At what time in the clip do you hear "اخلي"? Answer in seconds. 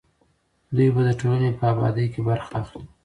2.61-2.85